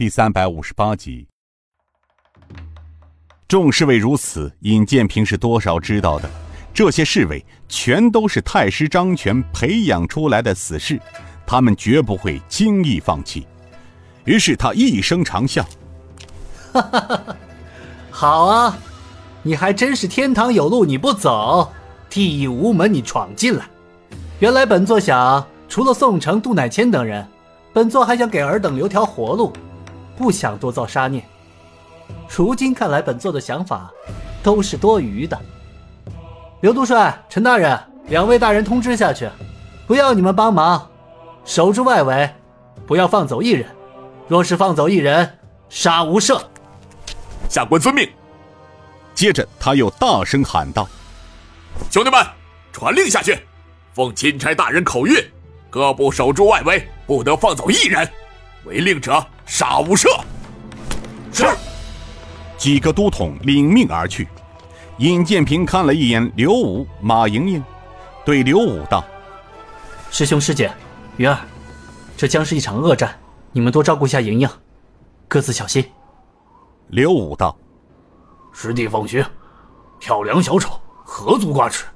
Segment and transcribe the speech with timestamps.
[0.00, 1.28] 第三百五十八集。
[3.46, 6.30] 众侍卫如此，尹建平是多少知道的。
[6.72, 10.98] 这些侍卫全都是太师张权培养出来的死士，
[11.46, 13.46] 他们绝不会轻易放弃。
[14.24, 15.62] 于是他一声长啸
[16.72, 17.36] ：“哈哈哈！
[18.10, 18.78] 好啊，
[19.42, 21.70] 你还真是天堂有路你不走，
[22.08, 23.66] 地狱无门你闯进来。
[24.38, 27.28] 原来本座想，除了宋城、杜乃谦等人，
[27.74, 29.52] 本座还想给尔等留条活路。”
[30.20, 31.24] 不想多造杀孽，
[32.28, 33.90] 如今看来，本座的想法
[34.42, 35.40] 都是多余的。
[36.60, 39.26] 刘督帅、陈大人，两位大人通知下去，
[39.86, 40.86] 不要你们帮忙，
[41.46, 42.28] 守住外围，
[42.86, 43.66] 不要放走一人。
[44.28, 45.38] 若是放走一人，
[45.70, 46.38] 杀无赦。
[47.48, 48.06] 下官遵命。
[49.14, 50.86] 接着他又大声喊道
[51.90, 52.22] ：“兄弟们，
[52.72, 53.38] 传令下去，
[53.94, 55.24] 奉钦差大人口谕，
[55.70, 58.06] 各部守住外围，不得放走一人。”
[58.64, 60.08] 违令者杀无赦。
[61.32, 61.46] 是。
[62.56, 64.28] 几个都统领命而去。
[64.98, 67.64] 尹建平看了一眼刘武、马莹莹，
[68.22, 69.02] 对刘武道
[70.12, 70.70] ：“师兄师姐，
[71.16, 71.38] 云儿，
[72.18, 73.18] 这将是一场恶战，
[73.50, 74.48] 你们多照顾一下莹莹，
[75.26, 75.82] 各自小心。”
[76.88, 77.56] 刘武道
[78.52, 79.24] ：“师弟放心，
[79.98, 81.86] 跳梁小丑何足挂齿，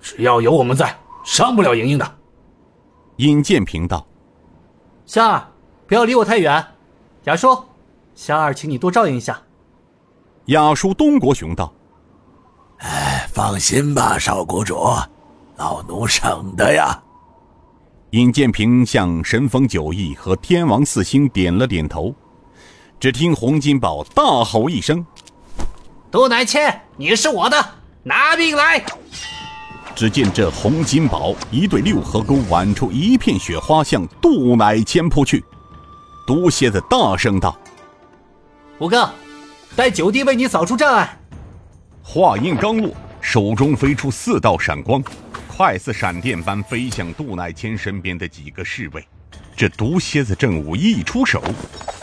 [0.00, 2.18] 只要有我们在，伤不了莹莹的。”
[3.18, 4.04] 尹建平道
[5.06, 5.46] ：“夏儿。”
[5.88, 6.62] 不要离我太远，
[7.24, 7.64] 雅叔，
[8.14, 9.40] 香儿，请你多照应一下。
[10.44, 11.72] 雅叔东国雄道
[12.80, 14.76] ：“哎，放心吧，少谷主，
[15.56, 17.02] 老奴省得呀。”
[18.12, 22.14] 尹建平向神风九翼和天王四星点了点头。
[23.00, 25.02] 只听洪金宝大吼一声
[26.12, 27.56] ：“杜乃谦，你是我的，
[28.02, 28.84] 拿命来！”
[29.96, 35.42] 只见这洪金宝一对六合钩挽出一片雪花，向杜乃谦扑去。
[36.28, 37.58] 毒蝎子大声道
[38.80, 39.10] ：“五哥，
[39.74, 41.18] 待九弟为你扫除障碍。”
[42.04, 45.02] 话音刚落，手中飞出四道闪光，
[45.46, 49.02] 快似闪电般飞向杜乃谦身边的几个侍卫。
[49.56, 51.42] 这毒蝎子正武一出手，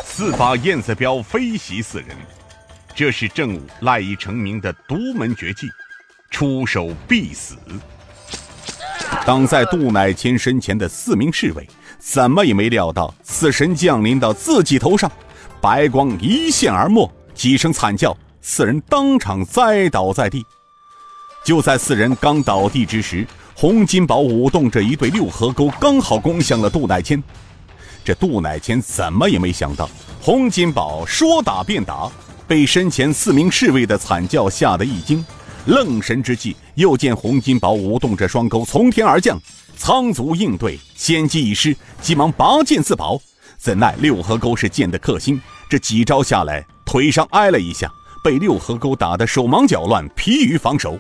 [0.04, 2.18] 四把燕子镖飞袭四人。
[2.96, 5.70] 这是正武赖以成名的独门绝技，
[6.32, 7.56] 出手必死。
[9.24, 11.70] 挡在杜乃谦身前的四名侍卫。
[12.08, 15.12] 怎么也没料到，死神降临到自己头上，
[15.60, 20.46] 白光一现而没，几声惨叫，四人当场栽倒在地。
[21.44, 27.22] 就在四人刚倒地之时，洪金宝舞动着一对六合钩，刚好攻向了杜乃谦。
[28.04, 29.90] 这杜乃谦怎么也没想到，
[30.22, 32.08] 洪金宝说打便打，
[32.48, 35.26] 被身前四名侍卫的惨叫吓得一惊，
[35.66, 39.40] 愣神之际，又见洪金宝舞动着双钩从天而降。
[39.78, 43.20] 仓卒应对，先机已失，急忙拔剑自保。
[43.58, 47.92] 怎奈六合钩是剑的克星，这几招下来，腿上挨了一下，
[48.24, 50.98] 被六合钩打得手忙脚乱，疲于防守。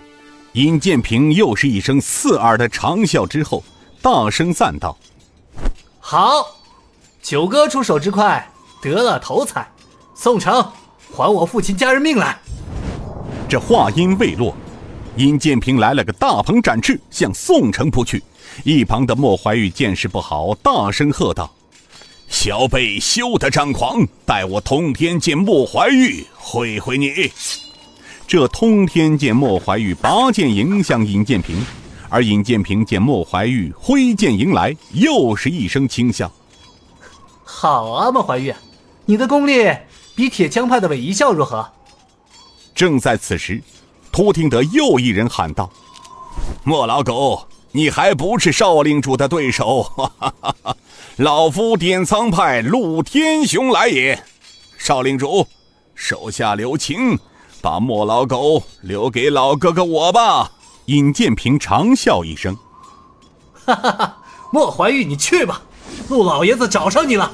[0.54, 3.64] 尹建平又是一声刺耳的长啸之后，
[4.02, 4.98] 大声赞道
[6.00, 6.58] ：“好，
[7.22, 9.70] 九哥出手之快，得了头彩。
[10.16, 10.72] 宋城，
[11.14, 12.40] 还我父亲家人命来！”
[13.48, 14.56] 这话音未落，
[15.18, 18.22] 尹建平来了个大鹏展翅，向宋城扑去。
[18.64, 21.54] 一旁的莫怀玉见势不好，大声喝道
[22.28, 27.32] ：“小辈休得张狂，待我通天剑莫怀玉会会你！”
[28.28, 31.64] 这通天剑莫怀玉拔剑迎向尹建平，
[32.10, 36.32] 而尹建平见莫怀玉挥剑迎来，又是一声轻笑
[37.46, 38.52] ：“好啊，莫怀玉，
[39.06, 39.72] 你的功力
[40.16, 41.70] 比铁枪派的韦一笑如何？”
[42.76, 43.64] 正在此时，
[44.12, 45.72] 突听得又一人喊道
[46.64, 50.78] ：“莫老狗！”你还不是少令主的对手，哈哈哈哈
[51.18, 54.24] 老夫典藏派陆天雄来也。
[54.78, 55.46] 少令主，
[55.94, 57.20] 手下留情，
[57.62, 60.52] 把莫老狗留给老哥哥我吧。
[60.86, 62.58] 尹建平长笑一声，
[63.66, 64.18] 哈哈哈！
[64.52, 65.62] 莫怀玉，你去吧，
[66.08, 67.30] 陆老爷子找上你了。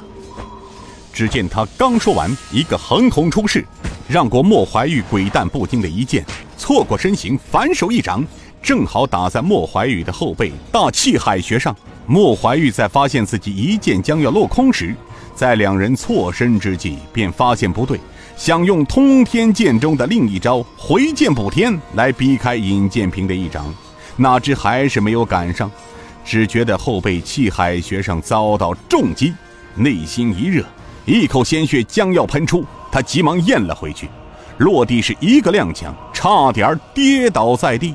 [1.12, 3.64] 只见他刚说完，一个横空出世，
[4.08, 6.24] 让过莫怀玉鬼蛋不惊的一剑，
[6.56, 8.24] 错过身形，反手一掌。
[8.62, 11.74] 正好打在莫怀玉的后背大气海穴上。
[12.06, 14.94] 莫怀玉在发现自己一剑将要落空时，
[15.34, 17.98] 在两人错身之际，便发现不对，
[18.36, 23.72] 想用通天剑中的另一招回剑补天来避开尹建平的一掌，
[24.16, 25.70] 哪知还是没有赶上，
[26.24, 29.32] 只觉得后背气海穴上遭到重击，
[29.74, 30.64] 内心一热，
[31.04, 34.08] 一口鲜血将要喷出，他急忙咽了回去，
[34.58, 37.94] 落地是一个踉跄，差点跌倒在地。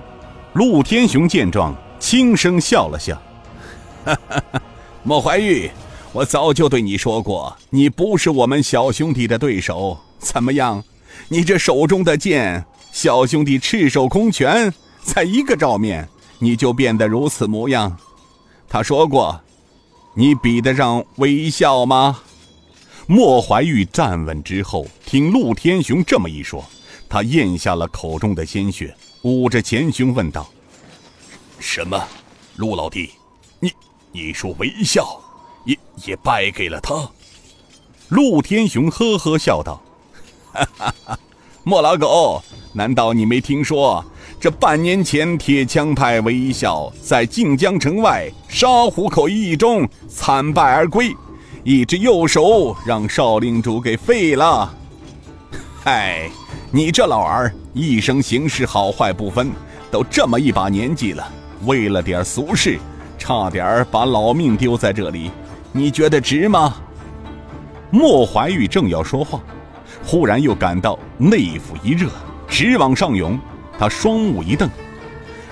[0.53, 3.15] 陆天雄见状，轻声笑了笑
[5.03, 5.69] ：“莫怀玉，
[6.11, 9.97] 我早就对你说过，你不是我们小兄弟的对手。
[10.19, 10.83] 怎么样？
[11.29, 17.95] 你这手中的剑，小兄弟赤手空拳，才一个照面，你就变得如此模样。
[18.67, 19.39] 他说过，
[20.15, 22.19] 你比得上微笑吗？
[23.09, 26.63] 莫怀玉站稳之后，听陆天雄这么一说，
[27.07, 30.45] 他咽下了口中的鲜血，捂着前胸问道
[31.57, 32.03] ：“什么？
[32.57, 33.11] 陆老弟，
[33.61, 33.71] 你
[34.11, 35.21] 你说微笑？”
[35.63, 37.09] 也也败给了他。
[38.09, 39.81] 陆天雄呵呵笑道
[40.51, 41.19] ：“哈哈哈，
[41.63, 42.43] 莫老狗，
[42.73, 44.03] 难道你没听说
[44.37, 51.15] 这半年前铁枪派韦笑在靖江城外沙虎口一役中惨败而归，
[51.69, 54.73] 一只右手让少令主给废了？
[55.83, 56.29] 嗨，
[56.71, 59.51] 你这老儿一生行事好坏不分，
[59.91, 61.27] 都这么一把年纪了，
[61.65, 62.79] 为了点俗事，
[63.17, 65.29] 差点把老命丢在这里。”
[65.73, 66.73] 你觉得值吗？
[67.91, 69.37] 莫怀玉正要说话，
[70.05, 72.09] 忽然又感到内腹一热，
[72.47, 73.37] 直往上涌。
[73.77, 74.69] 他双目一瞪，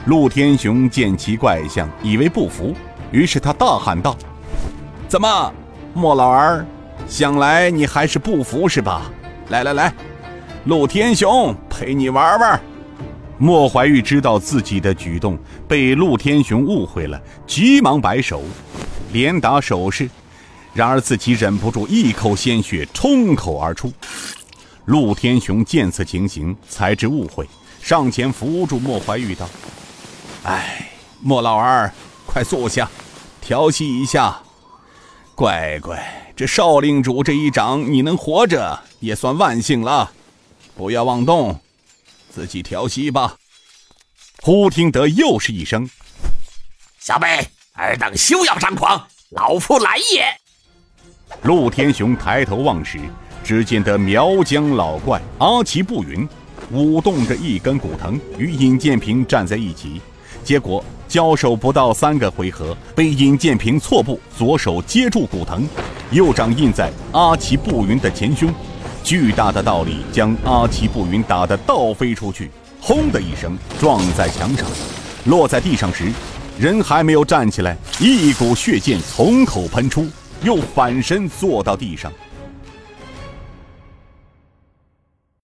[0.05, 2.73] 陆天雄见其怪相，以为不服，
[3.11, 4.15] 于是他大喊道
[5.09, 5.53] ：“怎么，
[5.97, 6.65] 莫老儿，
[7.07, 9.09] 想来你还是不服是吧？
[9.47, 9.93] 来来来，
[10.65, 12.59] 陆天雄陪你玩玩。”
[13.39, 15.39] 莫怀玉知道自己的举动
[15.69, 18.43] 被陆天雄误会了，急忙摆手。
[19.13, 20.09] 连打手势，
[20.73, 23.89] 然而自己忍不住一口鲜血冲口而出。
[24.83, 27.47] 陆天雄见此情形，才知误会，
[27.81, 29.47] 上前扶住莫怀玉道
[30.43, 30.89] ：“哎，
[31.21, 31.89] 莫老儿，
[32.25, 32.89] 快坐下，
[33.39, 34.41] 调息一下。
[35.35, 40.09] 乖乖，这少令主这一掌，你能活着也算万幸了。
[40.75, 41.59] 不要妄动，
[42.29, 43.35] 自己调息吧。”
[44.41, 45.89] 忽听得又是一声
[46.99, 47.27] ：“小辈。”
[47.77, 50.25] 尔等休要张狂，老夫来也！
[51.41, 52.97] 陆天雄抬头望时，
[53.43, 56.25] 只见得苗疆老怪阿奇布云
[56.71, 60.01] 舞动着一根古藤，与尹建平站在一起。
[60.45, 65.63] 结果交手不到三个回合，被尹建平错步，左手接住骨藤，
[66.11, 68.53] 右掌印在阿奇步云的前胸，
[69.03, 74.67] 巨大的道力将阿奇步云打得倒飞出去，轰的一声撞在墙上，
[75.25, 76.11] 落在地上时。
[76.59, 80.07] 人还没有站起来，一股血溅从口喷出，
[80.43, 82.11] 又反身坐到地上。